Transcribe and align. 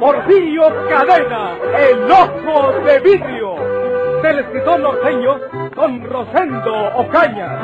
Porfirio 0.00 0.62
Cadena, 0.88 1.58
el 1.78 2.10
ojo 2.10 2.72
de 2.86 3.00
vidrio, 3.00 3.54
del 4.22 4.38
escritor 4.38 4.80
norteño 4.80 5.38
Don 5.76 6.02
Rosendo 6.04 6.74
Ocaña. 6.96 7.60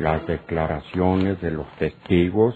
Las 0.00 0.26
declaraciones 0.26 1.40
de 1.40 1.50
los 1.50 1.66
testigos 1.78 2.54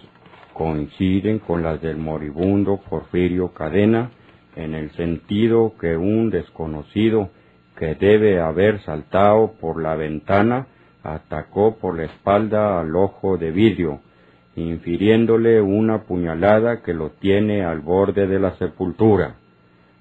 coinciden 0.53 1.39
con 1.39 1.62
las 1.62 1.81
del 1.81 1.97
moribundo 1.97 2.77
Porfirio 2.77 3.55
Cadena 3.55 4.11
en 4.56 4.75
el 4.75 4.91
sentido 4.97 5.73
que 5.81 5.97
un 5.97 6.28
desconocido 6.28 7.31
que 7.78 7.95
debe 7.95 8.39
haber 8.39 8.83
saltado 8.83 9.53
por 9.58 9.81
la 9.81 9.97
ventana 9.97 10.67
atacó 11.03 11.77
por 11.77 11.97
la 11.97 12.05
espalda 12.05 12.78
al 12.81 12.95
ojo 12.95 13.39
de 13.39 13.51
vidrio, 13.51 14.01
infiriéndole 14.56 15.61
una 15.61 16.03
puñalada 16.03 16.83
que 16.83 16.95
lo 16.95 17.11
tiene 17.11 17.65
al 17.65 17.81
borde 17.81 18.27
de 18.27 18.41
la 18.41 18.57
sepultura. 18.57 19.37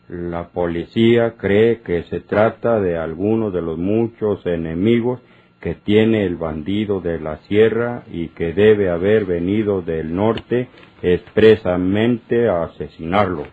La 0.10 0.48
policía 0.50 1.36
cree 1.38 1.82
que 1.82 2.04
se 2.04 2.22
trata 2.22 2.80
de 2.80 2.98
alguno 2.98 3.52
de 3.52 3.62
los 3.62 3.78
muchos 3.78 4.46
enemigos 4.46 5.22
que 5.62 5.76
tiene 5.76 6.26
el 6.26 6.36
bandido 6.36 7.00
de 7.02 7.20
la 7.20 7.38
sierra 7.48 8.04
y 8.12 8.30
que 8.30 8.54
debe 8.54 8.90
haber 8.90 9.26
venido 9.26 9.82
del 9.82 10.16
norte 10.16 10.70
expresamente 11.02 12.48
a 12.48 12.64
asesinarlo. 12.64 13.44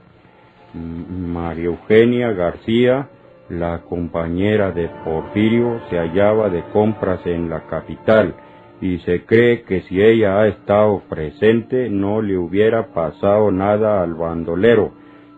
María 0.73 1.67
Eugenia 1.67 2.33
García, 2.33 3.09
la 3.49 3.83
compañera 3.83 4.73
de 4.73 4.89
Porfirio, 5.05 5.81
se 5.91 5.99
hallaba 5.99 6.49
de 6.49 6.63
compras 6.73 7.21
en 7.27 7.49
la 7.51 7.67
capital 7.67 8.35
y 8.81 8.99
se 8.99 9.25
cree 9.25 9.63
que 9.63 9.83
si 9.83 10.03
ella 10.03 10.41
ha 10.41 10.49
estado 10.49 11.03
presente 11.09 11.89
no 11.89 12.21
le 12.21 12.37
hubiera 12.37 12.93
pasado 12.93 13.51
nada 13.51 14.03
al 14.03 14.15
bandolero, 14.15 14.93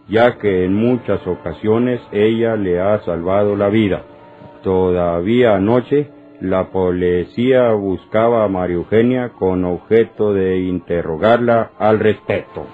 ya 0.08 0.38
que 0.38 0.64
en 0.64 0.74
muchas 0.74 1.24
ocasiones 1.26 2.00
ella 2.12 2.56
le 2.56 2.80
ha 2.80 3.00
salvado 3.00 3.56
la 3.56 3.68
vida. 3.68 4.02
Todavía 4.62 5.54
anoche 5.54 6.10
la 6.40 6.70
policía 6.70 7.72
buscaba 7.72 8.44
a 8.44 8.48
María 8.48 8.76
Eugenia 8.76 9.30
con 9.30 9.64
objeto 9.64 10.32
de 10.32 10.60
interrogarla 10.60 11.72
al 11.78 11.98
respecto. 11.98 12.66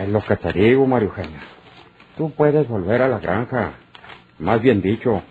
Es 0.00 0.08
lo 0.08 0.20
que 0.22 0.36
te 0.36 0.52
digo, 0.52 0.86
María 0.86 1.08
Eugenia. 1.08 1.40
Tú 2.16 2.30
puedes 2.30 2.68
volver 2.68 3.02
a 3.02 3.08
la 3.08 3.18
granja. 3.18 3.74
Más 4.38 4.60
bien 4.60 4.80
dicho, 4.80 5.22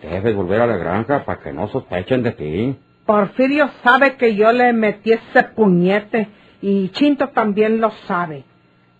debes 0.00 0.34
volver 0.34 0.60
a 0.60 0.66
la 0.66 0.76
granja 0.76 1.24
para 1.24 1.40
que 1.40 1.52
no 1.52 1.68
sospechen 1.68 2.22
de 2.22 2.32
ti. 2.32 2.78
Porfirio 3.06 3.70
sabe 3.84 4.16
que 4.16 4.34
yo 4.34 4.52
le 4.52 4.72
metí 4.72 5.12
ese 5.12 5.44
puñete 5.44 6.28
y 6.60 6.88
Chinto 6.88 7.28
también 7.28 7.80
lo 7.80 7.90
sabe. 8.08 8.44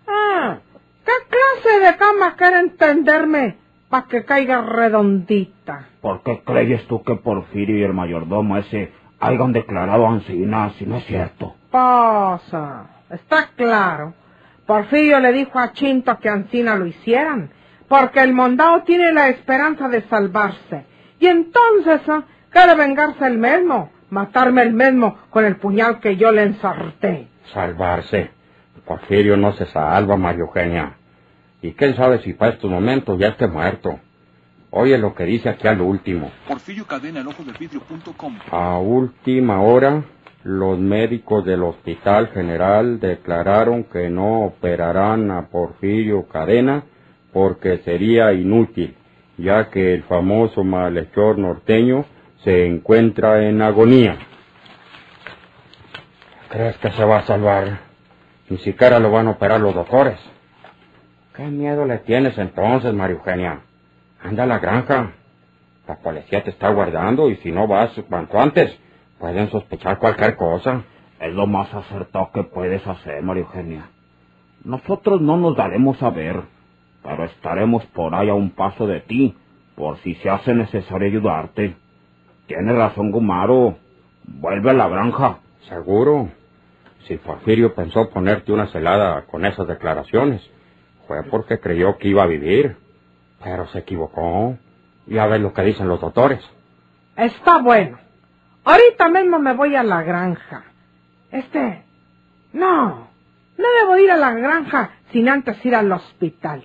Ah, 0.07 0.59
¿qué 1.05 1.13
clase 1.29 1.81
de 1.81 1.97
cama 1.97 2.37
quiere 2.37 2.61
entenderme 2.61 3.57
para 3.89 4.07
que 4.07 4.25
caiga 4.25 4.63
redondita? 4.63 5.89
¿Por 6.01 6.23
qué 6.23 6.41
crees 6.45 6.87
tú 6.87 7.03
que 7.03 7.17
Porfirio 7.17 7.79
y 7.79 7.83
el 7.83 7.93
mayordomo 7.93 8.57
ese 8.57 8.93
hayan 9.19 9.53
declarado 9.53 10.07
Ancina 10.07 10.71
si 10.79 10.87
no 10.87 10.99
es 10.99 11.05
cierto? 11.07 11.57
Pasa, 11.73 12.87
está 13.11 13.49
claro. 13.57 14.15
Porfirio 14.67 15.19
le 15.19 15.33
dijo 15.33 15.59
a 15.59 15.73
Chinto 15.73 16.17
que 16.19 16.29
Ancina 16.29 16.77
lo 16.77 16.87
hicieran, 16.87 17.51
porque 17.89 18.21
el 18.21 18.33
mondao 18.33 18.83
tiene 18.83 19.13
la 19.13 19.29
esperanza 19.29 19.89
de 19.89 20.03
salvarse. 20.03 20.87
Y 21.19 21.27
entonces 21.27 22.03
¿eh? 22.09 22.23
quiere 22.51 22.75
vengarse 22.75 23.27
el 23.27 23.39
mismo, 23.39 23.91
matarme 24.11 24.63
el 24.63 24.73
mismo 24.73 25.19
con 25.31 25.45
el 25.45 25.57
puñal 25.57 26.01
que 26.01 26.17
yo 26.17 26.33
le 26.33 26.43
ensarté. 26.43 27.29
Salvarse. 27.53 28.31
Porfirio 28.85 29.37
no 29.37 29.53
se 29.53 29.67
salva, 29.67 30.17
María 30.17 30.43
Eugenia. 30.43 30.97
Y 31.63 31.73
quién 31.73 31.97
sabe 31.97 32.21
si 32.21 32.33
para 32.35 32.53
estos 32.53 32.71
momentos 32.71 33.19
ya 33.19 33.29
esté 33.29 33.49
muerto. 33.49 33.99
Oye 34.71 34.99
lo 34.99 35.15
que 35.15 35.25
dice 35.25 35.49
aquí 35.49 35.67
al 35.67 35.81
último. 35.81 36.31
Porfirio 36.47 36.87
Cadena, 36.87 37.21
el 37.21 37.29
ojo 37.29 37.43
del 37.43 37.57
vidrio.com. 37.59 38.39
A 38.51 38.79
última 38.79 39.63
hora, 39.63 40.05
los 40.45 40.79
médicos 40.79 41.45
del 41.45 41.63
Hospital 41.63 42.29
General 42.29 43.01
declararon 43.01 43.85
que 43.85 44.09
no 44.11 44.45
operarán 44.45 45.31
a 45.31 45.49
Porfirio 45.49 46.29
Cadena 46.29 46.85
porque 47.33 47.79
sería 47.79 48.33
inútil, 48.33 48.95
ya 49.39 49.71
que 49.71 49.95
el 49.95 50.05
famoso 50.05 50.63
malhechor 50.63 51.39
norteño 51.39 52.05
se 52.45 52.67
encuentra 52.67 53.49
en 53.49 53.63
agonía. 53.63 54.19
¿Crees 56.49 56.77
que 56.79 56.91
se 56.93 57.05
va 57.05 57.19
a 57.19 57.27
salvar? 57.27 57.81
Ni 58.49 58.59
siquiera 58.59 58.99
lo 58.99 59.11
van 59.11 59.27
a 59.27 59.33
operar 59.33 59.61
los 59.61 59.75
doctores. 59.75 60.19
¿Qué 61.35 61.45
miedo 61.45 61.85
le 61.85 61.99
tienes 61.99 62.39
entonces, 62.39 62.95
María 62.95 63.17
Eugenia? 63.17 63.61
Anda 64.23 64.45
a 64.45 64.47
la 64.47 64.59
granja. 64.59 65.13
La 65.87 65.97
policía 65.97 66.43
te 66.43 66.51
está 66.51 66.71
guardando 66.71 67.31
y 67.31 67.37
si 67.37 67.53
no 67.53 67.67
vas 67.67 67.91
cuanto 68.09 68.39
antes, 68.41 68.79
pueden 69.19 69.51
sospechar 69.51 69.99
cualquier 69.99 70.37
cosa. 70.37 70.83
Es 71.21 71.33
lo 71.33 71.47
más 71.47 71.73
acertado 71.75 72.31
que 72.33 72.45
puedes 72.45 72.87
hacer, 72.87 73.23
María 73.23 73.43
Eugenia. 73.43 73.91
Nosotros 74.65 75.21
no 75.21 75.37
nos 75.37 75.57
daremos 75.57 76.03
a 76.03 76.11
ver, 76.11 76.43
pero 77.03 77.25
estaremos 77.25 77.85
por 77.87 78.15
ahí 78.15 78.29
a 78.29 78.35
un 78.35 78.51
paso 78.51 78.87
de 78.87 79.01
ti, 79.01 79.37
por 79.77 79.99
si 79.99 80.15
se 80.17 80.31
hace 80.31 80.55
necesario 80.55 81.09
ayudarte. 81.09 81.77
Tienes 82.47 82.77
razón, 82.77 83.11
Gumaro. 83.11 83.77
Vuelve 84.25 84.71
a 84.71 84.75
la 84.75 84.89
granja. 84.89 85.39
Seguro. 85.69 86.29
Si 87.07 87.17
Porfirio 87.17 87.75
pensó 87.75 88.09
ponerte 88.11 88.53
una 88.53 88.67
celada 88.69 89.23
con 89.27 89.45
esas 89.45 89.67
declaraciones, 89.69 90.43
fue 91.07 91.23
porque 91.25 91.61
creyó 91.61 91.99
que 91.99 92.09
iba 92.09 92.23
a 92.23 92.27
vivir. 92.27 92.77
Pero 93.43 93.67
se 93.69 93.79
equivocó. 93.79 94.57
Ya 95.07 95.27
ves 95.27 95.41
lo 95.41 95.53
que 95.53 95.63
dicen 95.63 95.89
los 95.89 96.01
doctores. 96.01 96.41
Está 97.17 97.59
bueno. 97.59 97.99
Ahorita 98.65 99.09
mismo 99.09 99.39
me 99.39 99.55
voy 99.55 99.77
a 99.77 99.83
la 99.83 100.03
granja. 100.03 100.65
Este... 101.31 101.85
No. 102.53 103.09
No 103.59 103.65
debo 103.81 103.99
ir 103.99 104.11
a 104.11 104.17
la 104.17 104.33
granja 104.33 104.91
sin 105.13 105.29
antes 105.29 105.65
ir 105.65 105.75
al 105.75 105.91
hospital. 105.93 106.65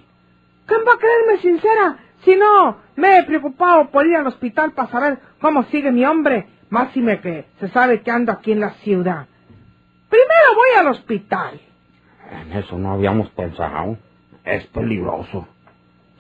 ¿Quién 0.66 0.82
va 0.88 0.94
a 0.94 0.98
creerme 0.98 1.42
sincera 1.42 1.98
si 2.24 2.36
no 2.36 2.78
me 2.96 3.20
he 3.20 3.24
preocupado 3.24 3.90
por 3.90 4.06
ir 4.06 4.16
al 4.16 4.28
hospital 4.28 4.74
para 4.74 4.90
saber 4.90 5.20
cómo 5.40 5.64
sigue 5.64 5.92
mi 5.92 6.06
hombre? 6.06 6.48
Más 6.70 6.92
si 6.94 7.02
me 7.02 7.20
que 7.20 7.46
se 7.60 7.68
sabe 7.70 8.02
que 8.02 8.12
ando 8.12 8.32
aquí 8.32 8.52
en 8.52 8.62
la 8.62 8.72
ciudad. 8.76 9.28
Primero 10.10 10.56
voy 10.56 10.80
al 10.80 10.88
hospital. 10.88 11.60
En 12.32 12.54
eso 12.54 12.78
no 12.78 12.92
habíamos 12.94 13.30
pensado. 13.30 13.98
Es 14.44 14.66
peligroso. 14.68 15.48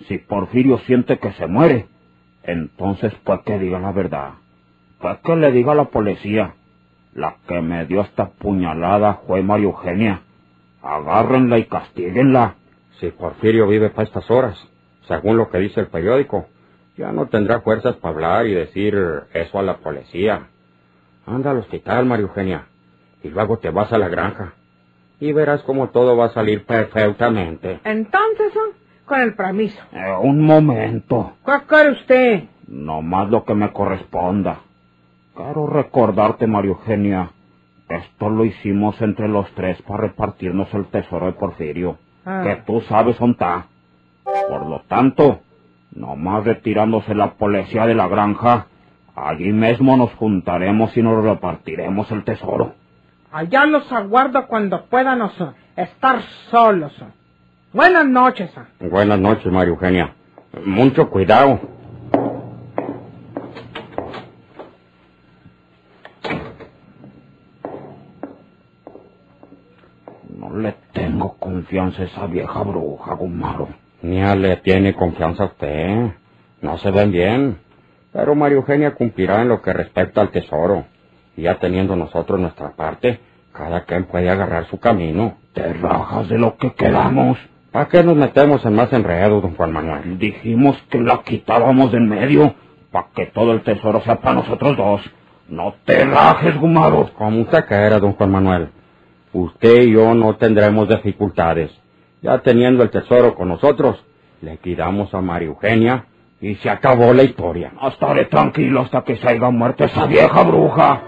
Si 0.08 0.18
Porfirio 0.18 0.80
siente 0.80 1.20
que 1.20 1.32
se 1.34 1.48
muere, 1.48 1.88
entonces 2.44 3.14
pues 3.24 3.42
que 3.46 3.60
diga 3.60 3.80
la 3.80 3.92
verdad. 3.92 4.34
Pues 5.00 5.20
que 5.20 5.36
le 5.36 5.52
diga 5.52 5.72
a 5.72 5.76
la 5.76 5.86
policía. 5.86 6.56
La 7.14 7.36
que 7.48 7.62
me 7.62 7.86
dio 7.86 8.02
esta 8.02 8.30
puñalada 8.30 9.22
fue 9.28 9.42
María 9.44 9.66
Eugenia. 9.66 10.22
Agárrenla 10.82 11.58
y 11.60 11.66
castíguenla. 11.66 12.56
Si 13.00 13.12
Porfirio 13.12 13.68
vive 13.68 13.90
para 13.90 14.08
estas 14.08 14.30
horas, 14.32 14.71
según 15.12 15.38
lo 15.38 15.50
que 15.50 15.58
dice 15.60 15.82
el 15.82 15.88
periódico, 15.88 16.46
ya 16.98 17.12
no 17.12 17.26
tendrá 17.28 17.62
fuerzas 17.62 17.96
para 17.96 18.14
hablar 18.14 18.48
y 18.48 18.54
decir 18.54 18.98
eso 19.34 19.60
a 19.60 19.64
la 19.64 19.78
policía. 19.78 20.48
Anda 21.26 21.52
al 21.52 21.58
hospital, 21.58 22.06
María 22.06 22.24
Eugenia, 22.26 22.66
y 23.24 23.30
luego 23.30 23.58
te 23.58 23.70
vas 23.70 23.92
a 23.92 23.98
la 23.98 24.08
granja. 24.08 24.54
Y 25.20 25.34
verás 25.34 25.62
cómo 25.64 25.90
todo 25.90 26.16
va 26.18 26.26
a 26.26 26.34
salir 26.34 26.66
perfectamente. 26.66 27.80
Entonces, 27.84 28.54
con 29.06 29.20
el 29.22 29.36
permiso. 29.36 29.80
Eh, 29.92 30.16
un 30.22 30.42
momento. 30.46 31.34
¿Qué 31.46 31.52
quiere 31.68 31.92
usted? 31.92 32.44
No 32.68 33.02
más 33.02 33.30
lo 33.30 33.44
que 33.44 33.54
me 33.54 33.72
corresponda. 33.72 34.62
Quiero 35.36 35.68
recordarte, 35.68 36.48
María 36.48 36.72
Eugenia, 36.72 37.32
esto 37.90 38.30
lo 38.30 38.46
hicimos 38.46 39.00
entre 39.02 39.28
los 39.28 39.50
tres 39.56 39.82
para 39.84 40.04
repartirnos 40.08 40.74
el 40.74 40.86
tesoro 40.86 41.26
de 41.28 41.34
Porfirio, 41.34 41.98
Ah. 42.26 42.42
que 42.44 42.56
tú 42.66 42.82
sabes 42.82 43.18
dónde 43.20 43.34
está. 43.34 43.68
Por 44.52 44.66
lo 44.66 44.82
tanto, 44.82 45.40
nomás 45.96 46.44
retirándose 46.44 47.16
la 47.16 47.36
policía 47.36 47.86
de 47.86 47.96
la 47.96 48.10
granja, 48.10 48.68
allí 49.16 49.54
mismo 49.54 49.96
nos 49.96 50.14
juntaremos 50.16 50.98
y 50.98 51.02
nos 51.02 51.24
repartiremos 51.24 52.12
el 52.12 52.26
tesoro. 52.26 52.76
Allá 53.32 53.66
los 53.66 53.90
aguardo 53.94 54.48
cuando 54.48 54.88
puedan 54.88 55.22
estar 55.78 56.22
solos. 56.50 56.92
Buenas 57.72 58.06
noches. 58.06 58.52
Buenas 58.82 59.22
noches, 59.22 59.50
María 59.50 59.70
Eugenia. 59.70 60.16
Mucho 60.66 61.10
cuidado. 61.10 61.62
No 70.38 70.58
le 70.58 70.76
tengo 70.92 71.38
confianza 71.38 72.02
a 72.02 72.06
esa 72.06 72.28
vieja 72.28 72.64
bruja, 72.64 73.14
Gumaro. 73.14 73.70
Ni 74.02 74.22
le 74.36 74.58
tiene 74.58 74.94
confianza 74.94 75.44
a 75.44 75.48
usted. 75.48 76.12
No 76.62 76.78
se 76.78 76.92
ven 76.92 77.12
bien. 77.12 77.58
Pero 78.12 78.36
María 78.36 78.58
Eugenia 78.58 78.96
cumplirá 78.96 79.42
en 79.42 79.50
lo 79.50 79.62
que 79.62 79.74
respecta 79.74 80.22
al 80.22 80.32
tesoro. 80.32 80.86
Y 81.38 81.44
ya 81.44 81.60
teniendo 81.60 81.96
nosotros 81.96 82.40
nuestra 82.40 82.76
parte, 82.76 83.20
cada 83.54 83.86
quien 83.86 84.06
puede 84.06 84.30
agarrar 84.30 84.66
su 84.66 84.80
camino. 84.80 85.38
Te 85.54 85.74
rajas 85.74 86.30
de 86.30 86.38
lo 86.38 86.58
que 86.58 86.74
quedamos. 86.74 87.38
¿Para 87.72 87.88
qué 87.88 88.04
nos 88.04 88.18
metemos 88.18 88.66
en 88.66 88.74
más 88.76 88.92
enredos, 88.92 89.42
don 89.42 89.56
Juan 89.56 89.72
Manuel? 89.72 90.18
Dijimos 90.18 90.78
que 90.90 91.00
la 91.00 91.22
quitábamos 91.24 91.92
de 91.92 92.00
en 92.00 92.10
medio, 92.10 92.54
para 92.92 93.08
que 93.16 93.28
todo 93.28 93.54
el 93.54 93.62
tesoro 93.62 94.02
sea 94.02 94.20
para 94.20 94.36
nosotros 94.36 94.76
dos. 94.76 95.02
No 95.48 95.76
te 95.86 96.04
rajes, 96.06 96.58
Gumaro. 96.60 97.10
Como 97.14 97.42
usted 97.42 97.66
quiera, 97.66 98.00
don 98.00 98.14
Juan 98.14 98.32
Manuel. 98.32 98.70
Usted 99.32 99.84
y 99.84 99.92
yo 99.94 100.14
no 100.14 100.36
tendremos 100.36 100.90
dificultades. 100.90 101.72
Ya 102.22 102.40
teniendo 102.40 102.84
el 102.84 102.92
tesoro 102.92 103.34
con 103.34 103.50
nosotros, 103.50 104.04
le 104.42 104.58
quitamos 104.58 105.14
a 105.14 105.22
María 105.22 105.48
Eugenia 105.48 106.06
y 106.40 106.56
se 106.56 106.70
acabó 106.70 107.14
la 107.14 107.24
historia. 107.24 107.72
Estaré 107.88 108.26
tranquilo 108.26 108.82
hasta 108.82 109.04
que 109.04 109.16
se 109.18 109.28
haya 109.28 109.50
muerto 109.50 109.86
esa 109.86 110.06
vieja 110.06 110.44
bruja. 110.44 111.02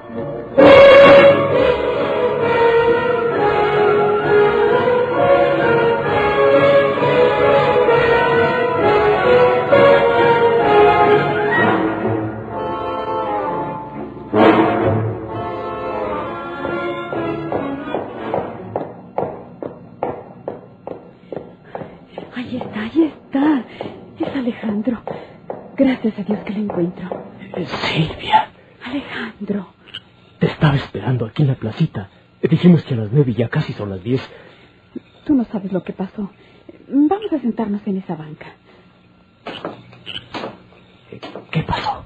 La 31.64 31.72
placita. 31.72 32.10
Dijimos 32.42 32.84
que 32.84 32.94
a 32.94 32.98
las 32.98 33.12
nueve 33.12 33.32
y 33.32 33.36
ya 33.36 33.48
casi 33.48 33.74
son 33.74 33.90
las 33.90 34.04
diez. 34.04 34.22
Tú 35.26 35.34
no 35.34 35.46
sabes 35.46 35.72
lo 35.72 35.82
que 35.84 35.94
pasó. 35.94 36.30
Vamos 36.90 37.32
a 37.32 37.40
sentarnos 37.40 37.82
en 37.88 37.98
esa 37.98 38.16
banca. 38.16 38.48
Eh, 41.12 41.22
¿Qué 41.52 41.64
pasó? 41.64 42.06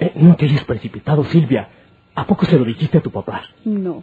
Eh, 0.00 0.12
no 0.16 0.34
te 0.34 0.46
hayas 0.46 0.64
precipitado, 0.64 1.24
Silvia. 1.24 1.68
¿A 2.14 2.26
poco 2.26 2.46
se 2.46 2.58
lo 2.58 2.64
dijiste 2.64 2.98
a 2.98 3.00
tu 3.00 3.10
papá? 3.10 3.42
No. 3.64 4.02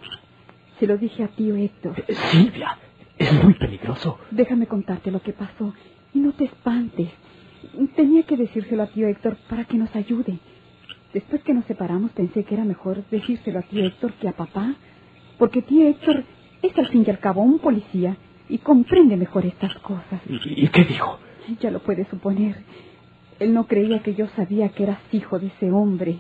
Se 0.79 0.87
lo 0.87 0.97
dije 0.97 1.23
a 1.23 1.27
tío 1.27 1.55
Héctor. 1.57 2.01
Eh, 2.07 2.15
Silvia, 2.31 2.77
es 3.17 3.43
muy 3.43 3.53
peligroso. 3.55 4.19
Déjame 4.31 4.67
contarte 4.67 5.11
lo 5.11 5.21
que 5.21 5.33
pasó. 5.33 5.73
Y 6.13 6.19
no 6.19 6.31
te 6.31 6.45
espantes. 6.45 7.09
Tenía 7.95 8.23
que 8.23 8.37
decírselo 8.37 8.83
a 8.83 8.87
tío 8.87 9.07
Héctor 9.07 9.35
para 9.49 9.65
que 9.65 9.77
nos 9.77 9.93
ayude. 9.95 10.39
Después 11.13 11.43
que 11.43 11.53
nos 11.53 11.65
separamos 11.65 12.11
pensé 12.11 12.43
que 12.43 12.55
era 12.55 12.63
mejor 12.63 13.03
decírselo 13.11 13.59
a 13.59 13.63
tío 13.63 13.85
Héctor 13.85 14.13
que 14.13 14.29
a 14.29 14.33
papá. 14.33 14.75
Porque 15.37 15.61
tío 15.61 15.87
Héctor 15.87 16.23
es 16.61 16.77
al 16.77 16.87
fin 16.89 17.03
y 17.05 17.09
al 17.09 17.19
cabo 17.19 17.41
un 17.41 17.59
policía 17.59 18.17
y 18.49 18.57
comprende 18.59 19.17
mejor 19.17 19.45
estas 19.45 19.73
cosas. 19.79 20.21
¿Y, 20.27 20.65
y 20.65 20.67
qué 20.69 20.83
dijo? 20.83 21.19
Ya 21.59 21.71
lo 21.71 21.79
puedes 21.79 22.07
suponer. 22.07 22.55
Él 23.39 23.53
no 23.53 23.67
creía 23.67 23.99
que 24.01 24.15
yo 24.15 24.27
sabía 24.35 24.69
que 24.69 24.83
eras 24.83 24.99
hijo 25.11 25.39
de 25.39 25.47
ese 25.47 25.71
hombre. 25.71 26.19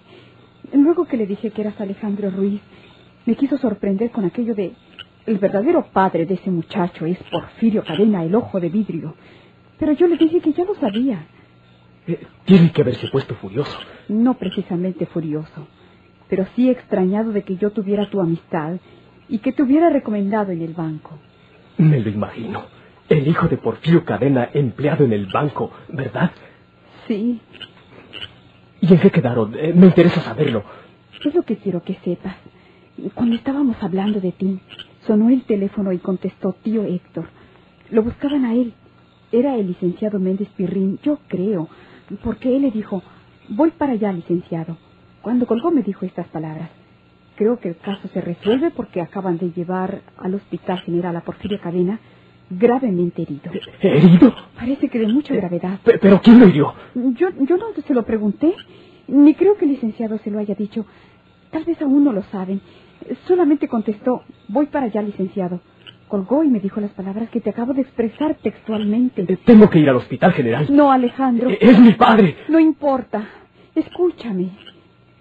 Luego 0.73 1.05
que 1.05 1.17
le 1.17 1.27
dije 1.27 1.51
que 1.51 1.61
eras 1.61 1.79
Alejandro 1.79 2.31
Ruiz, 2.31 2.61
me 3.25 3.35
quiso 3.35 3.57
sorprender 3.57 4.11
con 4.11 4.25
aquello 4.25 4.55
de... 4.55 4.73
El 5.25 5.37
verdadero 5.37 5.85
padre 5.93 6.25
de 6.25 6.33
ese 6.33 6.51
muchacho 6.51 7.05
es 7.05 7.17
Porfirio 7.31 7.81
Cadena, 7.85 8.25
el 8.25 8.35
ojo 8.35 8.59
de 8.59 8.67
vidrio. 8.67 9.15
Pero 9.79 9.93
yo 9.93 10.07
le 10.07 10.17
dije 10.17 10.41
que 10.41 10.51
ya 10.51 10.65
lo 10.65 10.75
sabía. 10.75 11.25
Eh, 12.07 12.19
tiene 12.43 12.73
que 12.73 12.81
haberse 12.81 13.07
puesto 13.07 13.33
furioso. 13.35 13.77
No 14.09 14.33
precisamente 14.33 15.05
furioso, 15.05 15.67
pero 16.27 16.45
sí 16.55 16.69
extrañado 16.69 17.31
de 17.31 17.43
que 17.43 17.55
yo 17.55 17.71
tuviera 17.71 18.09
tu 18.09 18.19
amistad 18.19 18.79
y 19.29 19.39
que 19.39 19.51
te 19.53 19.63
hubiera 19.63 19.89
recomendado 19.89 20.51
en 20.51 20.61
el 20.61 20.73
banco. 20.73 21.17
Me 21.77 21.99
lo 21.99 22.09
imagino. 22.09 22.63
El 23.09 23.27
hijo 23.27 23.47
de 23.47 23.57
Porfirio 23.57 24.05
Cadena 24.05 24.49
empleado 24.53 25.03
en 25.05 25.13
el 25.13 25.27
banco, 25.27 25.71
¿verdad? 25.89 26.31
Sí, 27.07 27.41
¿Y 28.83 28.93
en 28.93 28.99
qué 28.99 29.11
quedaron? 29.11 29.55
Eh, 29.55 29.71
me 29.73 29.85
interesa 29.87 30.19
saberlo. 30.19 30.61
es 31.23 31.33
lo 31.33 31.43
que 31.43 31.55
quiero 31.55 31.81
que 31.83 31.95
sepas. 32.03 32.35
Cuando 33.13 33.35
estábamos 33.35 33.81
hablando 33.81 34.19
de 34.19 34.33
ti, 34.33 34.59
sonó 35.07 35.29
el 35.29 35.43
teléfono 35.43 35.93
y 35.93 35.99
contestó 35.99 36.53
tío 36.61 36.83
Héctor. 36.83 37.27
Lo 37.91 38.03
buscaban 38.03 38.43
a 38.43 38.53
él. 38.53 38.73
Era 39.31 39.55
el 39.55 39.67
licenciado 39.67 40.19
Méndez 40.19 40.49
Pirrín, 40.57 40.99
yo 41.01 41.17
creo, 41.29 41.69
porque 42.23 42.55
él 42.55 42.63
le 42.63 42.71
dijo, 42.71 43.01
voy 43.47 43.71
para 43.71 43.93
allá, 43.93 44.11
licenciado. 44.11 44.77
Cuando 45.21 45.47
colgó 45.47 45.71
me 45.71 45.81
dijo 45.81 46.05
estas 46.05 46.27
palabras. 46.27 46.69
Creo 47.35 47.59
que 47.59 47.69
el 47.69 47.77
caso 47.77 48.07
se 48.09 48.21
resuelve 48.21 48.71
porque 48.71 49.01
acaban 49.01 49.37
de 49.37 49.51
llevar 49.51 50.01
al 50.17 50.35
Hospital 50.35 50.79
General 50.81 51.15
a 51.15 51.21
Porfirio 51.21 51.59
Cadena 51.61 51.99
gravemente 52.49 53.23
herido. 53.23 53.51
¿Herido? 53.81 54.35
Parece 54.55 54.87
que 54.89 54.99
de 54.99 55.07
mucha 55.07 55.33
gravedad. 55.33 55.79
Pe- 55.83 55.97
¿Pero 55.97 56.21
quién 56.21 56.39
lo 56.39 56.47
hirió? 56.47 56.73
Yo, 56.93 57.29
yo 57.39 57.57
no 57.57 57.65
se 57.85 57.93
lo 57.93 58.03
pregunté, 58.03 58.53
ni 59.07 59.33
creo 59.33 59.57
que 59.57 59.65
el 59.65 59.71
licenciado 59.71 60.17
se 60.19 60.29
lo 60.29 60.37
haya 60.39 60.53
dicho. 60.53 60.85
Tal 61.49 61.63
vez 61.63 61.81
aún 61.81 62.03
no 62.03 62.13
lo 62.13 62.21
saben. 62.23 62.61
Solamente 63.27 63.67
contestó, 63.67 64.23
voy 64.47 64.67
para 64.67 64.85
allá, 64.85 65.01
licenciado. 65.01 65.61
Colgó 66.07 66.43
y 66.43 66.49
me 66.49 66.59
dijo 66.59 66.79
las 66.79 66.91
palabras 66.91 67.29
que 67.29 67.41
te 67.41 67.49
acabo 67.49 67.73
de 67.73 67.81
expresar 67.81 68.35
textualmente. 68.35 69.25
Eh, 69.27 69.37
Tengo 69.43 69.67
que 69.69 69.79
ir 69.79 69.89
al 69.89 69.95
hospital 69.95 70.33
general. 70.33 70.67
No, 70.69 70.91
Alejandro. 70.91 71.49
Eh, 71.49 71.57
Es 71.59 71.79
mi 71.79 71.93
padre. 71.93 72.35
No 72.49 72.59
importa. 72.59 73.25
Escúchame. 73.73 74.51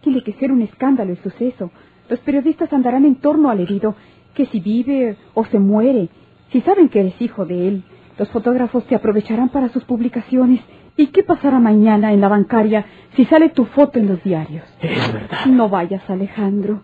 Tiene 0.03 0.23
que 0.23 0.35
ser 0.35 0.53
un 0.53 0.61
escándalo 0.61 1.13
el 1.13 1.23
suceso. 1.23 1.71
Los 2.13 2.21
periodistas 2.21 2.71
andarán 2.75 3.07
en 3.07 3.15
torno 3.17 3.49
al 3.49 3.61
herido, 3.61 3.95
que 4.35 4.45
si 4.45 4.61
vive 4.61 5.17
o 5.33 5.47
se 5.47 5.59
muere. 5.59 6.11
Si 6.53 6.61
saben 6.61 6.91
que 6.91 7.01
eres 7.01 7.23
hijo 7.23 7.47
de 7.47 7.69
él, 7.69 7.85
los 8.19 8.29
fotógrafos 8.29 8.85
te 8.87 8.95
aprovecharán 8.95 9.49
para 9.49 9.71
sus 9.71 9.83
publicaciones. 9.85 10.61
¿Y 10.99 11.07
qué 11.07 11.23
pasará 11.23 11.59
mañana 11.59 12.13
en 12.13 12.21
la 12.21 12.29
bancaria 12.29 12.85
si 13.17 13.25
sale 13.25 13.49
tu 13.49 13.65
foto 13.65 13.99
en 13.99 14.09
los 14.09 14.23
diarios? 14.23 14.63
Es 14.83 15.11
verdad. 15.11 15.47
No 15.47 15.71
vayas, 15.71 16.03
Alejandro. 16.11 16.83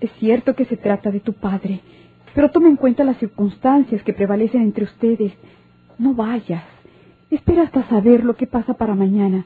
Es 0.00 0.12
cierto 0.20 0.54
que 0.54 0.66
se 0.66 0.76
trata 0.76 1.10
de 1.10 1.18
tu 1.18 1.32
padre, 1.32 1.80
pero 2.32 2.52
toma 2.52 2.68
en 2.68 2.76
cuenta 2.76 3.02
las 3.02 3.16
circunstancias 3.18 4.04
que 4.04 4.12
prevalecen 4.12 4.62
entre 4.62 4.84
ustedes. 4.84 5.32
No 5.98 6.14
vayas. 6.14 6.62
Espera 7.28 7.64
hasta 7.64 7.82
saber 7.88 8.22
lo 8.24 8.36
que 8.36 8.46
pasa 8.46 8.74
para 8.74 8.94
mañana. 8.94 9.44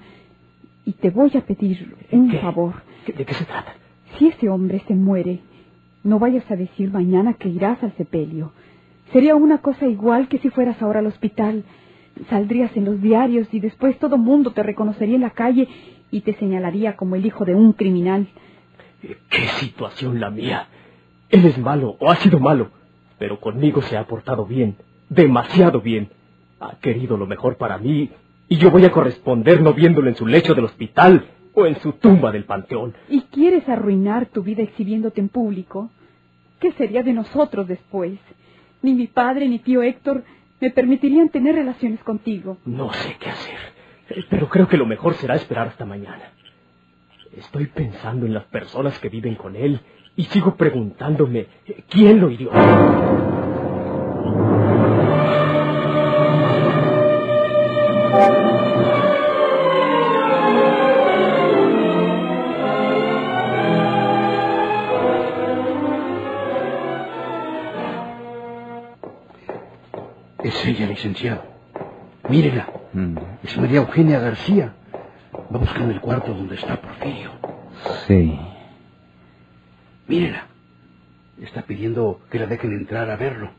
Y 0.85 0.93
te 0.93 1.09
voy 1.09 1.31
a 1.35 1.41
pedir 1.41 1.97
un 2.13 2.29
¿Qué? 2.31 2.39
favor. 2.41 2.75
¿Qué- 3.07 3.15
¿De 3.15 3.25
qué 3.25 3.33
se 3.33 3.47
trata? 3.47 3.73
Si 4.17 4.29
ese 4.29 4.49
hombre 4.49 4.83
se 4.87 4.95
muere, 4.95 5.41
no 6.05 6.19
vayas 6.19 6.51
a 6.51 6.57
decir 6.57 6.91
mañana 6.91 7.35
que 7.35 7.49
irás 7.49 7.83
al 7.83 7.95
sepelio. 7.97 8.53
Sería 9.13 9.37
una 9.37 9.59
cosa 9.59 9.87
igual 9.87 10.29
que 10.29 10.39
si 10.39 10.51
fueras 10.51 10.81
ahora 10.83 11.01
al 11.01 11.07
hospital. 11.07 11.65
Saldrías 12.29 12.77
en 12.77 12.85
los 12.85 13.01
diarios 13.01 13.49
y 13.53 13.61
después 13.61 13.99
todo 13.99 14.19
mundo 14.19 14.53
te 14.53 14.63
reconocería 14.63 15.17
en 15.17 15.23
la 15.23 15.31
calle 15.31 15.69
y 16.11 16.23
te 16.23 16.35
señalaría 16.35 16.97
como 16.97 17.17
el 17.17 17.25
hijo 17.27 17.45
de 17.45 17.55
un 17.55 17.73
criminal. 17.73 18.29
Eh, 19.03 19.17
¿Qué 19.31 19.47
situación 19.61 20.21
la 20.21 20.31
mía? 20.31 20.69
Él 21.31 21.45
es 21.45 21.59
malo 21.59 21.97
o 22.01 22.11
ha 22.11 22.17
sido 22.17 22.41
malo, 22.41 22.71
pero 23.19 23.39
conmigo 23.39 23.83
se 23.83 23.97
ha 23.97 24.07
portado 24.07 24.47
bien, 24.47 24.77
demasiado 25.09 25.81
bien. 25.81 26.09
Ha 26.61 26.77
querido 26.81 27.17
lo 27.17 27.27
mejor 27.27 27.57
para 27.57 27.79
mí 27.79 28.11
y 28.49 28.57
yo 28.57 28.71
voy 28.71 28.85
a 28.85 28.91
corresponder 28.91 29.61
no 29.61 29.75
viéndolo 29.75 30.09
en 30.09 30.17
su 30.17 30.27
lecho 30.27 30.55
del 30.55 30.65
hospital 30.65 31.27
o 31.59 31.67
en 31.67 31.81
su 31.81 31.93
tumba 31.95 32.31
del 32.31 32.45
panteón. 32.45 32.95
¿Y 33.09 33.23
quieres 33.23 33.69
arruinar 33.69 34.27
tu 34.27 34.43
vida 34.43 34.63
exhibiéndote 34.63 35.21
en 35.21 35.29
público? 35.29 35.91
¿Qué 36.61 36.71
sería 36.73 37.03
de 37.03 37.13
nosotros 37.13 37.67
después? 37.67 38.19
Ni 38.83 38.95
mi 38.95 39.09
padre 39.09 39.49
ni 39.49 39.59
tío 39.59 39.83
Héctor 39.83 40.23
me 40.61 40.71
permitirían 40.71 41.29
tener 41.31 41.57
relaciones 41.57 42.01
contigo. 42.05 42.59
No 42.65 42.93
sé 42.93 43.17
qué 43.19 43.31
hacer, 43.31 43.59
pero 44.31 44.49
creo 44.49 44.69
que 44.69 44.77
lo 44.77 44.87
mejor 44.87 45.15
será 45.15 45.35
esperar 45.35 45.69
hasta 45.69 45.85
mañana. 45.85 46.33
Estoy 47.37 47.67
pensando 47.67 48.25
en 48.25 48.35
las 48.35 48.45
personas 48.45 48.99
que 49.01 49.09
viven 49.09 49.35
con 49.35 49.57
él 49.57 49.81
y 50.17 50.25
sigo 50.25 50.55
preguntándome 50.55 51.47
quién 51.89 52.21
lo 52.21 52.31
hirió. 52.31 52.51
Licenciado. 70.99 71.43
Mírela. 72.29 72.67
Mm. 72.93 73.17
Es 73.45 73.57
María 73.57 73.79
Eugenia 73.79 74.19
García. 74.19 74.75
Va 75.55 75.59
buscando 75.59 75.93
el 75.93 76.01
cuarto 76.01 76.35
donde 76.35 76.57
está 76.57 76.81
Porfirio. 76.81 77.31
Sí. 78.07 78.39
Mírela. 80.09 80.47
Está 81.41 81.63
pidiendo 81.63 82.21
que 82.31 82.41
la 82.41 82.47
dejen 82.47 82.73
entrar 82.73 83.09
a 83.11 83.17
verlo. 83.17 83.51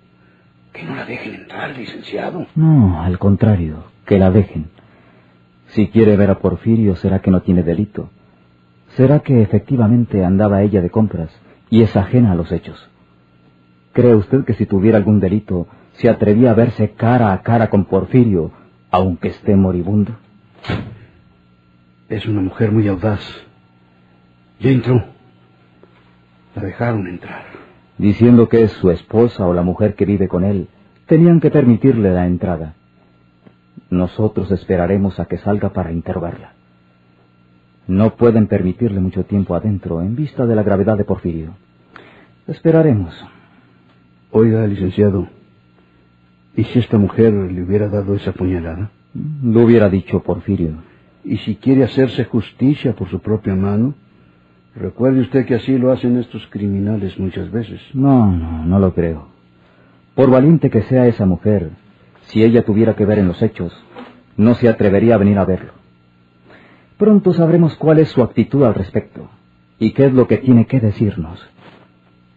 Que 0.74 0.84
no 0.84 0.96
la 0.96 1.06
dejen 1.06 1.36
entrar, 1.36 1.76
licenciado. 1.76 2.46
No, 2.56 3.02
al 3.02 3.18
contrario, 3.18 3.86
que 4.06 4.20
la 4.20 4.32
dejen. 4.32 4.70
Si 5.68 5.88
quiere 5.88 6.18
ver 6.18 6.30
a 6.30 6.40
Porfirio, 6.40 6.96
será 6.98 7.20
que 7.20 7.32
no 7.32 7.42
tiene 7.42 7.64
delito. 7.64 8.10
Será 8.98 9.22
que 9.22 9.42
efectivamente 9.42 10.26
andaba 10.26 10.62
ella 10.62 10.82
de 10.82 10.90
compras 10.90 11.32
y 11.70 11.84
es 11.84 11.96
ajena 11.96 12.34
a 12.34 12.36
los 12.36 12.52
hechos. 12.52 12.90
¿Cree 13.94 14.16
usted 14.16 14.44
que 14.44 14.54
si 14.54 14.66
tuviera 14.66 14.98
algún 14.98 15.20
delito, 15.20 15.68
se 16.00 16.08
atrevía 16.08 16.52
a 16.52 16.54
verse 16.54 16.92
cara 16.92 17.34
a 17.34 17.42
cara 17.42 17.70
con 17.70 17.84
Porfirio, 17.84 18.52
aunque 18.90 19.28
esté 19.28 19.58
moribundo? 19.58 20.14
Es 22.08 22.26
una 22.26 22.40
mujer 22.40 22.72
muy 22.72 22.88
audaz. 22.88 23.20
Ya 24.62 24.72
entró. 24.72 25.04
La 26.56 26.64
dejaron 26.64 27.06
entrar. 27.06 27.44
Diciendo 27.98 28.48
que 28.48 28.64
es 28.64 28.72
su 28.72 28.92
esposa 28.92 29.46
o 29.46 29.54
la 29.54 29.62
mujer 29.62 29.96
que 29.96 30.06
vive 30.06 30.30
con 30.30 30.46
él, 30.46 30.70
tenían 31.06 31.42
que 31.42 31.52
permitirle 31.52 32.14
la 32.14 32.28
entrada. 32.28 32.76
Nosotros 33.90 34.52
esperaremos 34.52 35.20
a 35.20 35.26
que 35.26 35.38
salga 35.38 35.74
para 35.74 35.92
interrogarla. 35.92 36.54
No 37.88 38.16
pueden 38.16 38.48
permitirle 38.48 39.02
mucho 39.02 39.26
tiempo 39.26 39.54
adentro 39.54 40.02
en 40.02 40.16
vista 40.16 40.46
de 40.46 40.56
la 40.56 40.64
gravedad 40.64 40.98
de 40.98 41.04
Porfirio. 41.04 41.58
Esperaremos. 42.48 43.14
Oiga, 44.32 44.66
licenciado, 44.66 45.28
¿y 46.56 46.64
si 46.66 46.80
esta 46.80 46.98
mujer 46.98 47.34
le 47.34 47.64
hubiera 47.64 47.88
dado 47.88 48.16
esa 48.16 48.32
puñalada? 48.32 48.92
Lo 49.44 49.62
hubiera 49.62 49.90
dicho 49.90 50.22
Porfirio. 50.22 50.74
¿Y 51.24 51.38
si 51.38 51.56
quiere 51.56 51.84
hacerse 51.84 52.26
justicia 52.26 52.94
por 52.94 53.10
su 53.10 53.20
propia 53.20 53.56
mano? 53.56 53.94
Recuerde 54.76 55.22
usted 55.22 55.46
que 55.46 55.56
así 55.56 55.78
lo 55.78 55.92
hacen 55.92 56.18
estos 56.18 56.46
criminales 56.48 57.20
muchas 57.20 57.52
veces. 57.52 57.82
No, 57.94 58.32
no, 58.32 58.66
no 58.66 58.80
lo 58.80 58.94
creo. 58.94 59.28
Por 60.16 60.30
valiente 60.30 60.70
que 60.70 60.84
sea 60.84 61.08
esa 61.08 61.26
mujer, 61.26 61.72
si 62.28 62.44
ella 62.44 62.64
tuviera 62.64 62.96
que 62.96 63.06
ver 63.06 63.20
en 63.20 63.28
los 63.28 63.42
hechos, 63.42 63.74
no 64.38 64.54
se 64.56 64.70
atrevería 64.70 65.16
a 65.16 65.18
venir 65.18 65.38
a 65.38 65.46
verlo. 65.46 65.74
Pronto 66.98 67.34
sabremos 67.34 67.76
cuál 67.76 68.00
es 68.00 68.10
su 68.10 68.22
actitud 68.22 68.64
al 68.64 68.76
respecto 68.76 69.30
y 69.80 69.92
qué 69.92 70.06
es 70.06 70.14
lo 70.14 70.28
que 70.28 70.38
tiene 70.38 70.66
que 70.68 70.80
decirnos. 70.80 71.40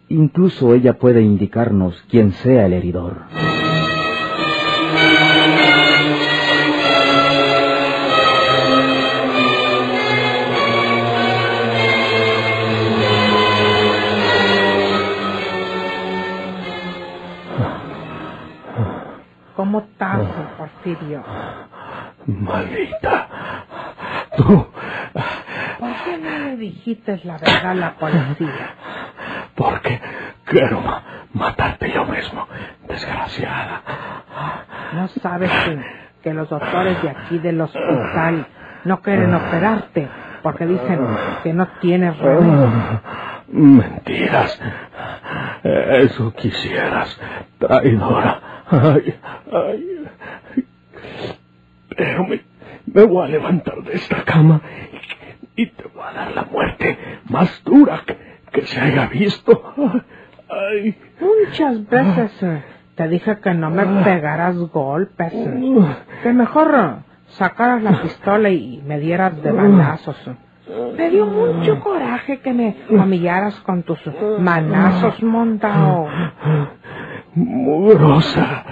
Incluso 0.09 0.73
ella 0.73 0.93
puede 0.93 1.21
indicarnos 1.21 2.03
quién 2.09 2.33
sea 2.33 2.65
el 2.65 2.73
heridor. 2.73 3.23
¿Cómo 19.55 19.79
estás, 19.79 20.19
Porfirio? 20.57 21.23
Maldita. 22.27 23.29
Tú, 24.37 24.67
¿Por 25.79 26.03
qué 26.05 26.17
no 26.17 26.39
le 26.39 26.57
dijiste 26.57 27.21
la 27.23 27.37
verdad 27.37 27.71
a 27.71 27.73
la 27.75 27.95
policía? 27.97 28.75
porque 29.55 30.01
quiero 30.45 30.81
ma- 30.81 31.03
matarte 31.33 31.91
yo 31.91 32.05
mismo, 32.05 32.47
desgraciada. 32.87 33.83
¿No 34.95 35.07
sabes 35.07 35.49
que, 35.51 35.79
que 36.23 36.33
los 36.33 36.49
doctores 36.49 37.01
de 37.01 37.09
aquí 37.09 37.39
del 37.39 37.59
hospital 37.61 38.45
no 38.85 39.01
quieren 39.01 39.33
operarte 39.33 40.07
porque 40.41 40.65
dicen 40.65 40.99
que 41.43 41.53
no 41.53 41.67
tienes 41.81 42.17
remedio? 42.17 43.01
Mentiras. 43.47 44.59
Eso 45.63 46.33
quisieras, 46.33 47.19
traidora. 47.59 48.39
Ay, 48.69 49.15
ay. 49.51 50.07
Pero 51.95 52.25
me, 52.25 52.41
me 52.87 53.03
voy 53.03 53.25
a 53.25 53.29
levantar 53.29 53.81
de 53.83 53.93
esta 53.93 54.23
cama 54.23 54.61
y 55.55 55.67
te 55.67 55.83
voy 55.93 56.03
a 56.03 56.13
dar 56.13 56.31
la 56.31 56.43
muerte 56.43 56.97
más 57.29 57.63
dura 57.63 58.01
que, 58.05 58.17
que 58.51 58.65
se 58.65 58.79
haya 58.79 59.07
visto. 59.07 59.73
Ay. 60.49 60.97
Muchas 61.19 61.87
veces 61.87 62.31
te 62.95 63.07
dije 63.07 63.39
que 63.39 63.53
no 63.53 63.69
me 63.69 63.85
pegaras 64.03 64.55
golpes, 64.57 65.33
eh, 65.33 65.85
que 66.21 66.33
mejor 66.33 66.97
sacaras 67.27 67.81
la 67.81 68.01
pistola 68.01 68.49
y 68.49 68.83
me 68.85 68.99
dieras 68.99 69.41
de 69.41 69.51
balazos. 69.51 70.17
Me 70.95 71.09
dio 71.09 71.25
mucho 71.25 71.79
coraje 71.81 72.39
que 72.39 72.53
me 72.53 72.77
humillaras 72.89 73.59
con 73.61 73.83
tus 73.83 73.99
manazos, 74.39 75.21
montao. 75.21 76.07
Mugrosa. 77.35 78.63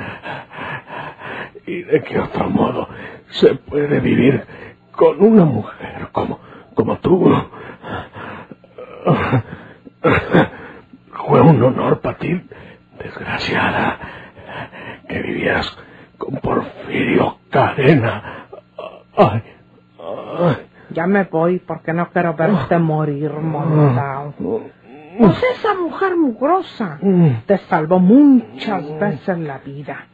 ¿Y 1.66 1.84
de 1.84 2.02
qué 2.02 2.20
otro 2.20 2.50
modo 2.50 2.88
se 3.30 3.56
puede 3.56 4.00
vivir 4.00 4.44
con 4.92 5.22
una 5.22 5.46
mujer 5.46 6.10
como, 6.12 6.40
como 6.76 6.98
tú? 6.98 7.34
Fue 11.28 11.42
un 11.42 11.64
honor 11.64 12.00
para 12.02 12.18
ti, 12.18 12.42
desgraciada, 13.02 13.98
que 15.08 15.22
vivieras 15.22 15.78
con 16.18 16.36
Porfirio 16.38 17.38
Cadena. 17.50 18.48
Ay, 19.18 19.44
ay. 20.40 20.58
Ya 20.92 21.08
me 21.08 21.24
voy 21.24 21.60
porque 21.60 21.94
no 21.94 22.10
quiero 22.10 22.34
verte 22.34 22.78
morir, 22.78 23.32
montao. 23.32 24.34
Pues 25.18 25.44
esa 25.56 25.74
mujer 25.76 26.16
mugrosa 26.16 27.00
te 27.46 27.58
salvó 27.60 28.00
muchas 28.00 28.84
veces 29.00 29.40
la 29.40 29.58
vida. 29.60 30.06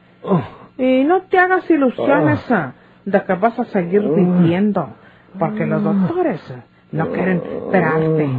Y 0.77 1.03
no 1.03 1.21
te 1.23 1.39
hagas 1.39 1.69
ilusiones 1.69 2.49
eh, 2.51 2.71
de 3.05 3.23
que 3.23 3.33
vas 3.33 3.57
a 3.59 3.65
seguir 3.65 4.01
viviendo, 4.07 4.89
porque 5.39 5.65
los 5.65 5.83
doctores 5.83 6.41
no 6.91 7.09
quieren 7.11 7.41
esperarte. 7.45 8.29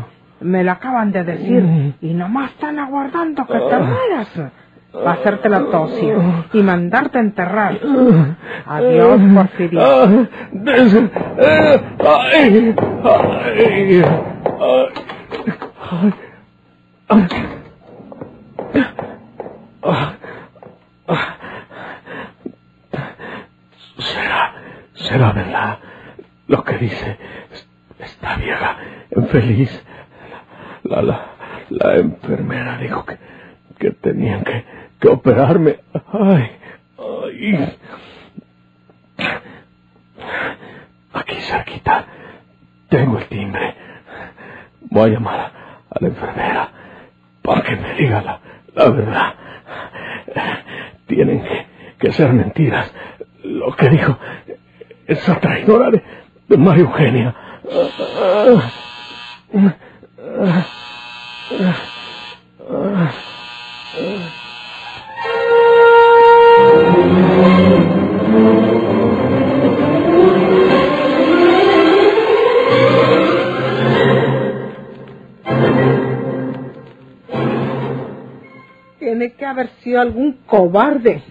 Me 0.40 0.62
lo 0.64 0.72
acaban 0.72 1.10
de 1.12 1.24
decir 1.24 1.94
y 2.00 2.14
nomás 2.14 2.50
están 2.52 2.78
aguardando 2.78 3.46
que 3.46 3.58
te 3.58 3.78
mueras 3.78 4.28
para 4.92 5.12
hacerte 5.12 5.48
la 5.48 5.64
tosia 5.66 6.14
y 6.52 6.62
mandarte 6.62 7.18
a 7.18 7.20
enterrar. 7.20 7.78
Adiós, 8.66 9.20
Porfirio. 9.34 9.80
Será, 23.98 24.52
será 24.94 25.32
verdad 25.32 25.78
lo 26.46 26.62
que 26.64 26.78
dice 26.78 27.18
esta 27.98 28.36
vieja 28.36 28.76
infeliz. 29.16 29.84
La, 30.88 31.02
la, 31.02 31.26
la 31.68 31.96
enfermera 31.96 32.78
dijo 32.78 33.04
que, 33.04 33.18
que 33.78 33.90
tenían 33.92 34.42
que, 34.42 34.64
que 34.98 35.08
operarme. 35.08 35.80
Ay, 36.12 36.50
ay. 36.98 37.78
Aquí 41.12 41.34
cerquita 41.36 42.06
tengo 42.88 43.18
el 43.18 43.26
timbre. 43.26 43.74
Voy 44.90 45.10
a 45.10 45.12
llamar 45.14 45.40
a, 45.40 45.52
la 46.00 46.08
enfermera 46.08 46.68
para 47.42 47.62
que 47.62 47.76
me 47.76 47.94
diga 47.94 48.22
la, 48.22 48.40
la 48.74 48.90
verdad. 48.90 49.34
Tienen 51.06 51.42
que, 51.42 51.66
que 51.98 52.12
ser 52.12 52.32
mentiras. 52.32 52.92
Lo 53.44 53.74
que 53.76 53.88
dijo 53.90 54.18
esa 55.06 55.38
traidora 55.40 55.90
de, 55.90 56.02
de 56.48 56.56
María 56.56 56.84
Eugenia. 56.84 57.34
Tiene 78.98 79.32
que 79.32 79.46
haber 79.46 79.70
sido 79.82 80.00
algún 80.00 80.32
cobarde 80.46 81.22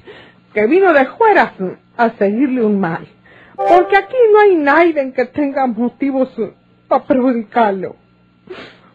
que 0.53 0.65
vino 0.67 0.93
de 0.93 1.05
fuera 1.05 1.53
a 1.97 2.09
seguirle 2.11 2.63
un 2.63 2.79
mal. 2.79 3.07
Porque 3.55 3.97
aquí 3.97 4.15
no 4.31 4.39
hay 4.39 4.55
nadie 4.55 5.13
que 5.13 5.25
tenga 5.25 5.67
motivos 5.67 6.29
para 6.87 7.03
perjudicarlo. 7.03 7.95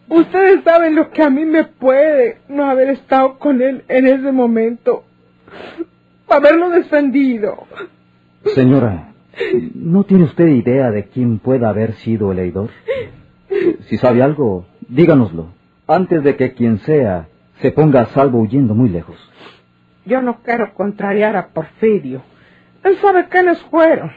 Ustedes 0.09 0.63
saben 0.63 0.95
lo 0.95 1.09
que 1.11 1.23
a 1.23 1.29
mí 1.29 1.45
me 1.45 1.63
puede 1.63 2.37
no 2.49 2.69
haber 2.69 2.89
estado 2.89 3.39
con 3.39 3.61
él 3.61 3.83
en 3.87 4.07
ese 4.07 4.31
momento. 4.31 5.03
haberlo 6.27 6.69
defendido. 6.71 7.67
Señora, 8.55 9.13
¿no 9.75 10.03
tiene 10.03 10.23
usted 10.23 10.47
idea 10.47 10.89
de 10.91 11.05
quién 11.05 11.39
pueda 11.39 11.69
haber 11.69 11.93
sido 11.93 12.31
el 12.31 12.37
leidor? 12.37 12.69
Si 13.87 13.97
sabe 13.97 14.23
algo, 14.23 14.65
díganoslo, 14.87 15.49
antes 15.87 16.23
de 16.23 16.35
que 16.35 16.53
quien 16.53 16.79
sea 16.79 17.27
se 17.61 17.71
ponga 17.71 18.01
a 18.01 18.05
salvo 18.07 18.39
huyendo 18.39 18.73
muy 18.73 18.89
lejos. 18.89 19.17
Yo 20.05 20.21
no 20.21 20.41
quiero 20.43 20.73
contrariar 20.73 21.35
a 21.35 21.47
Porfirio. 21.49 22.23
Él 22.83 22.97
sabe 22.97 23.27
quiénes 23.29 23.61
fueron. 23.63 24.11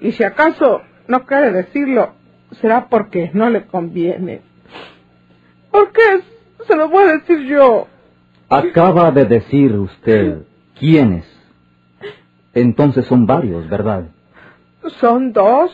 Y 0.00 0.12
si 0.12 0.22
acaso 0.24 0.82
no 1.08 1.24
quiere 1.26 1.52
decirlo, 1.52 2.12
será 2.60 2.86
porque 2.88 3.30
no 3.34 3.50
le 3.50 3.66
conviene. 3.66 4.42
¿Por 5.70 5.92
qué? 5.92 6.20
Se 6.66 6.76
lo 6.76 6.88
voy 6.88 7.04
a 7.04 7.12
decir 7.18 7.40
yo. 7.46 7.86
Acaba 8.48 9.10
de 9.10 9.24
decir 9.24 9.72
usted 9.72 10.42
quiénes. 10.78 11.24
Entonces 12.54 13.06
son 13.06 13.26
varios, 13.26 13.68
¿verdad? 13.68 14.10
Son 14.98 15.32
dos. 15.32 15.72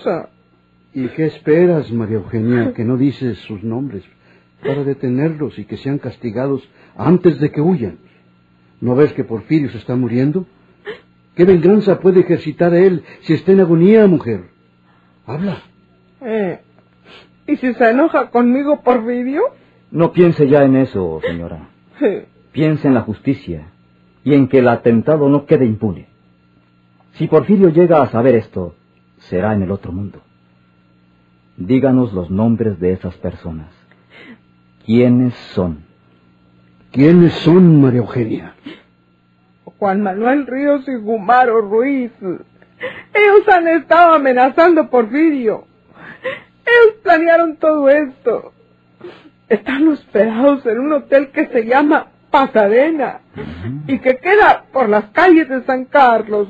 ¿Y 0.92 1.08
qué 1.08 1.26
esperas, 1.26 1.90
María 1.92 2.16
Eugenia, 2.16 2.72
que 2.74 2.84
no 2.84 2.96
dices 2.96 3.38
sus 3.40 3.62
nombres 3.62 4.04
para 4.62 4.84
detenerlos 4.84 5.58
y 5.58 5.64
que 5.64 5.76
sean 5.76 5.98
castigados 5.98 6.68
antes 6.96 7.40
de 7.40 7.50
que 7.50 7.60
huyan? 7.60 7.98
¿No 8.80 8.94
ves 8.94 9.12
que 9.12 9.24
Porfirio 9.24 9.70
se 9.70 9.78
está 9.78 9.96
muriendo? 9.96 10.46
¿Qué 11.34 11.44
venganza 11.44 12.00
puede 12.00 12.20
ejercitar 12.20 12.74
él 12.74 13.04
si 13.20 13.34
está 13.34 13.52
en 13.52 13.60
agonía, 13.60 14.06
mujer? 14.06 14.48
Habla. 15.26 15.62
Eh, 16.20 16.60
¿Y 17.46 17.56
si 17.56 17.74
se 17.74 17.90
enoja 17.90 18.30
conmigo, 18.30 18.82
Porfirio? 18.82 19.42
No 19.96 20.12
piense 20.12 20.46
ya 20.46 20.62
en 20.62 20.76
eso, 20.76 21.22
señora. 21.22 21.70
Piense 22.52 22.86
en 22.86 22.92
la 22.92 23.00
justicia 23.00 23.68
y 24.24 24.34
en 24.34 24.46
que 24.46 24.58
el 24.58 24.68
atentado 24.68 25.30
no 25.30 25.46
quede 25.46 25.64
impune. 25.64 26.06
Si 27.12 27.26
Porfirio 27.28 27.70
llega 27.70 28.02
a 28.02 28.08
saber 28.08 28.34
esto, 28.34 28.74
será 29.16 29.54
en 29.54 29.62
el 29.62 29.70
otro 29.70 29.92
mundo. 29.92 30.20
Díganos 31.56 32.12
los 32.12 32.30
nombres 32.30 32.78
de 32.78 32.92
esas 32.92 33.16
personas. 33.16 33.72
¿Quiénes 34.84 35.32
son? 35.54 35.84
¿Quiénes 36.92 37.32
son, 37.32 37.80
María 37.80 38.00
Eugenia? 38.00 38.54
Juan 39.64 40.02
Manuel 40.02 40.46
Ríos 40.46 40.86
y 40.88 40.96
Gumaro 40.96 41.62
Ruiz. 41.62 42.12
Ellos 42.20 43.48
han 43.50 43.66
estado 43.68 44.16
amenazando 44.16 44.82
a 44.82 44.90
Porfirio. 44.90 45.64
Ellos 46.66 46.96
planearon 47.02 47.56
todo 47.56 47.88
esto. 47.88 48.52
Están 49.48 49.86
hospedados 49.88 50.66
en 50.66 50.80
un 50.80 50.92
hotel 50.92 51.28
que 51.28 51.46
se 51.46 51.64
llama 51.64 52.06
Pasadena 52.30 53.20
y 53.86 53.98
que 53.98 54.16
queda 54.16 54.64
por 54.72 54.88
las 54.88 55.04
calles 55.06 55.48
de 55.48 55.62
San 55.62 55.84
Carlos. 55.84 56.48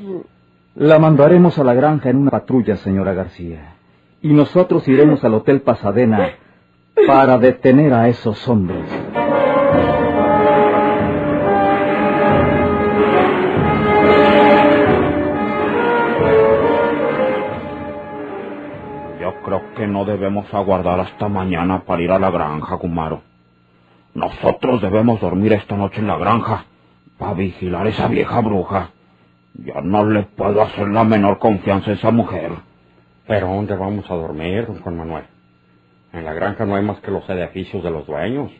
La 0.75 0.99
mandaremos 0.99 1.57
a 1.59 1.63
la 1.63 1.73
granja 1.73 2.09
en 2.09 2.17
una 2.17 2.31
patrulla, 2.31 2.75
señora 2.77 3.13
García. 3.13 3.75
Y 4.21 4.33
nosotros 4.33 4.87
iremos 4.87 5.23
al 5.23 5.35
Hotel 5.35 5.61
Pasadena 5.61 6.31
para 7.05 7.37
detener 7.37 7.93
a 7.93 8.09
esos 8.09 8.47
hombres. 8.47 8.83
Creo 19.47 19.73
que 19.75 19.87
no 19.87 20.03
debemos 20.03 20.53
aguardar 20.53 20.99
hasta 20.99 21.29
mañana 21.29 21.85
para 21.85 22.01
ir 22.01 22.11
a 22.11 22.19
la 22.19 22.29
granja, 22.29 22.75
Gumaro. 22.75 23.21
Nosotros 24.13 24.81
debemos 24.81 25.21
dormir 25.21 25.53
esta 25.53 25.77
noche 25.77 26.01
en 26.01 26.07
la 26.07 26.17
granja 26.17 26.65
para 27.17 27.33
vigilar 27.33 27.85
a 27.85 27.89
esa 27.89 28.09
vieja 28.09 28.41
bruja. 28.41 28.89
Yo 29.53 29.79
no 29.81 30.03
le 30.03 30.23
puedo 30.23 30.61
hacer 30.61 30.89
la 30.89 31.05
menor 31.05 31.39
confianza 31.39 31.91
a 31.91 31.93
esa 31.93 32.11
mujer. 32.11 32.51
¿Pero 33.25 33.47
dónde 33.47 33.73
vamos 33.77 34.11
a 34.11 34.15
dormir, 34.15 34.67
don 34.67 34.81
Juan 34.81 34.97
Manuel? 34.97 35.23
En 36.11 36.25
la 36.25 36.33
granja 36.33 36.65
no 36.65 36.75
hay 36.75 36.83
más 36.83 36.99
que 36.99 37.11
los 37.11 37.29
edificios 37.29 37.81
de 37.81 37.89
los 37.89 38.05
dueños, 38.05 38.51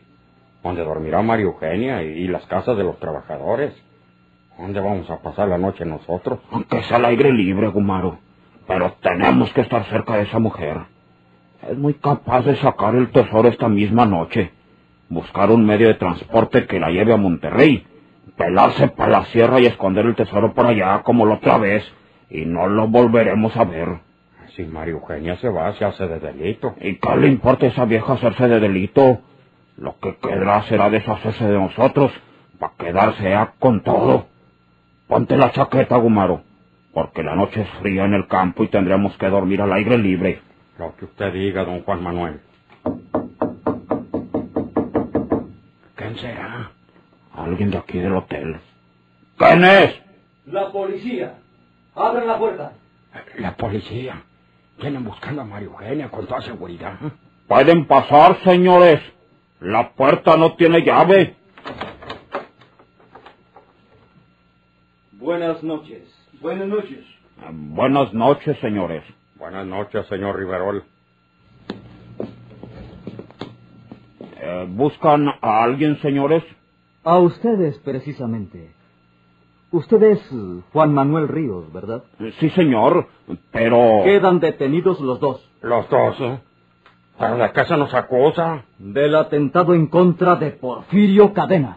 donde 0.62 0.82
dormirá 0.82 1.20
María 1.20 1.44
Eugenia 1.44 2.02
y, 2.02 2.12
y 2.12 2.28
las 2.28 2.46
casas 2.46 2.78
de 2.78 2.84
los 2.84 2.98
trabajadores. 2.98 3.74
¿Dónde 4.56 4.80
vamos 4.80 5.10
a 5.10 5.18
pasar 5.18 5.48
la 5.48 5.58
noche 5.58 5.84
nosotros? 5.84 6.38
Aunque 6.50 6.82
sea 6.84 6.96
al 6.96 7.04
aire 7.04 7.30
libre, 7.30 7.68
Gumaro. 7.68 8.27
Pero 8.68 8.92
tenemos 9.00 9.50
que 9.54 9.62
estar 9.62 9.84
cerca 9.86 10.16
de 10.16 10.24
esa 10.24 10.38
mujer. 10.38 10.76
Es 11.68 11.76
muy 11.76 11.94
capaz 11.94 12.42
de 12.42 12.54
sacar 12.56 12.94
el 12.94 13.10
tesoro 13.10 13.48
esta 13.48 13.66
misma 13.66 14.04
noche. 14.04 14.52
Buscar 15.08 15.50
un 15.50 15.64
medio 15.64 15.88
de 15.88 15.94
transporte 15.94 16.66
que 16.66 16.78
la 16.78 16.90
lleve 16.90 17.14
a 17.14 17.16
Monterrey. 17.16 17.86
Pelarse 18.36 18.88
para 18.88 19.10
la 19.10 19.24
sierra 19.24 19.58
y 19.58 19.66
esconder 19.66 20.04
el 20.04 20.14
tesoro 20.14 20.52
por 20.52 20.66
allá 20.66 21.02
como 21.02 21.24
la 21.24 21.36
otra 21.36 21.56
vez. 21.56 21.82
Y 22.28 22.44
no 22.44 22.68
lo 22.68 22.88
volveremos 22.88 23.56
a 23.56 23.64
ver. 23.64 24.00
Si 24.54 24.64
María 24.64 24.92
Eugenia 24.92 25.36
se 25.36 25.48
va, 25.48 25.72
se 25.72 25.86
hace 25.86 26.06
de 26.06 26.20
delito. 26.20 26.74
¿Y 26.78 26.96
qué 26.96 27.16
le 27.16 27.28
importa 27.28 27.64
a 27.64 27.70
esa 27.70 27.86
vieja 27.86 28.12
hacerse 28.12 28.48
de 28.48 28.60
delito? 28.60 29.20
Lo 29.78 29.98
que 29.98 30.16
quedará 30.16 30.62
será 30.64 30.90
deshacerse 30.90 31.46
de 31.46 31.58
nosotros, 31.58 32.12
para 32.58 32.74
quedarse 32.76 33.30
ya 33.30 33.54
con 33.58 33.82
todo. 33.82 34.26
Ponte 35.06 35.36
la 35.36 35.52
chaqueta, 35.52 35.96
Gumaro, 35.96 36.42
porque 36.92 37.22
la 37.22 37.34
noche 37.34 37.62
es 37.62 37.68
fría 37.80 38.04
en 38.04 38.14
el 38.14 38.26
campo 38.26 38.64
y 38.64 38.68
tendremos 38.68 39.16
que 39.16 39.28
dormir 39.28 39.60
al 39.62 39.72
aire 39.72 39.98
libre. 39.98 40.40
Lo 40.78 40.94
que 40.96 41.06
usted 41.06 41.32
diga, 41.32 41.64
don 41.64 41.82
Juan 41.82 42.02
Manuel. 42.02 42.40
¿Quién 45.94 46.16
será? 46.18 46.70
Alguien 47.34 47.70
de 47.70 47.78
aquí 47.78 47.98
del 47.98 48.14
hotel. 48.14 48.60
¿Quién 49.36 49.64
es? 49.64 50.00
La 50.46 50.70
policía. 50.72 51.34
Abran 51.94 52.26
la 52.26 52.38
puerta. 52.38 52.72
La 53.38 53.56
policía. 53.56 54.22
Vienen 54.80 55.04
buscando 55.04 55.42
a 55.42 55.44
María 55.44 55.66
Eugenia 55.66 56.08
con 56.08 56.26
toda 56.26 56.40
seguridad. 56.40 56.94
Pueden 57.48 57.86
pasar, 57.86 58.38
señores. 58.44 59.00
La 59.60 59.90
puerta 59.90 60.36
no 60.36 60.54
tiene 60.54 60.82
llave. 60.82 61.36
Buenas 65.28 65.62
noches. 65.62 66.08
Buenas 66.40 66.68
noches. 66.68 67.04
Buenas 67.52 68.14
noches, 68.14 68.56
señores. 68.62 69.04
Buenas 69.38 69.66
noches, 69.66 70.06
señor 70.06 70.38
Riverol. 70.38 70.82
Eh, 74.40 74.66
¿Buscan 74.70 75.28
a 75.28 75.64
alguien, 75.64 76.00
señores? 76.00 76.42
A 77.04 77.18
ustedes, 77.18 77.76
precisamente. 77.80 78.72
Usted 79.70 80.02
es 80.02 80.30
Juan 80.72 80.94
Manuel 80.94 81.28
Ríos, 81.28 81.70
¿verdad? 81.74 82.04
Eh, 82.20 82.32
Sí, 82.40 82.48
señor, 82.48 83.06
pero... 83.52 84.04
Quedan 84.04 84.40
detenidos 84.40 84.98
los 84.98 85.20
dos. 85.20 85.46
Los 85.60 85.90
dos, 85.90 86.18
¿eh? 86.22 86.40
Pero 87.18 87.36
la 87.36 87.52
casa 87.52 87.76
nos 87.76 87.92
acusa. 87.92 88.64
Del 88.78 89.14
atentado 89.14 89.74
en 89.74 89.88
contra 89.88 90.36
de 90.36 90.52
Porfirio 90.52 91.34
Cadena. 91.34 91.76